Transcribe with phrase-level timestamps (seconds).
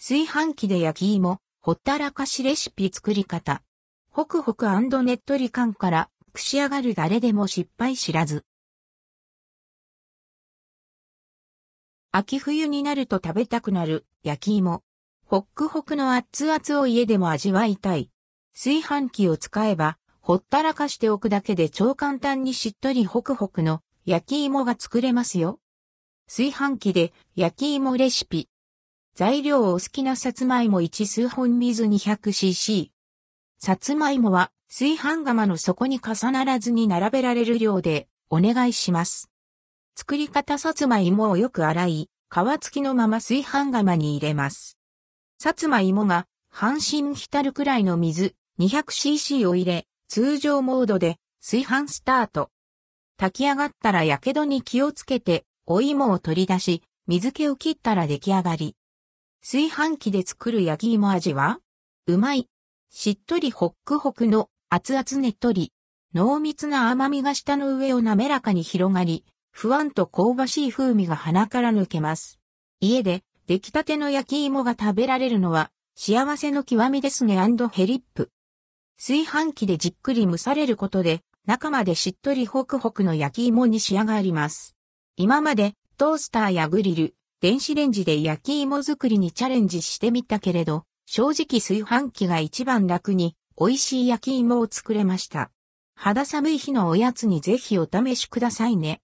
[0.00, 3.64] 炊飯器で焼き芋、ほったらかしレシピ作り方。
[4.12, 4.64] ホクホク
[5.02, 8.44] ねっとり感から串上がる誰でも失敗知らず。
[12.12, 14.84] 秋冬になると食べたくなる焼き芋。
[15.26, 18.08] ホックホクの熱々を家でも味わいたい。
[18.54, 25.58] 炊飯器を使えば、ほったらかしておくだけで超簡単にしっとりホクホクの焼き芋が作れますよ。
[26.28, 28.48] 炊飯器で焼き芋レシピ。
[29.18, 32.90] 材料をお好きなさつまいも1数本水 200cc。
[33.58, 39.28] さつまいもは炊飯釜の底に重ならずに並べられる量でお願いします。
[39.96, 44.78] 作り方さつまいもをよく洗い、皮付きのまま炊飯釜に入れます。
[45.40, 52.50] さつまいもが半身浸るくらいの水 200cc を入れ、通常モードで炊飯スタート。
[53.16, 58.76] 炊き上がったら火傷に気をつけて、お芋を取り出し、水気を切ったら出来上がり。
[59.42, 61.60] 炊飯器で作る焼き芋味は？
[62.06, 62.48] うまい。
[62.90, 65.72] しっとりホックホクの熱々ねっとり。
[66.14, 72.40] 濃密な甘みが舌の上を滑らかに広がり、ふわんと香ばしい風味が鼻から抜けます。
[72.80, 78.30] 家で出来たての焼き芋が食べられるのは幸せの極みですねヘリップ。
[78.96, 84.74] 炊飯器でじっくり蒸されることで中までしっとりホクホクの焼き芋に仕上がります。
[85.16, 95.52] 今までトースターやグリル、電子レンジで焼き芋作りにチャレンジしてみたけれど、正直炊飯器が一番楽に美味しい焼き芋を作れました。
[95.94, 98.96] 肌寒い日のおやつにぜひお試しくださいね。